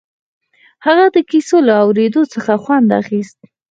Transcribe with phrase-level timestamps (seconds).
[0.85, 3.39] هغه د کيسو له اورېدو څخه خوند اخيست.